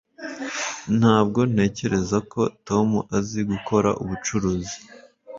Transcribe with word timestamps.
Ntabwo 0.99 1.39
ntekereza 1.53 2.17
ko 2.31 2.41
Tom 2.67 2.89
azi 3.17 3.39
gukora 3.51 3.89
ubucuruzi 4.03 4.77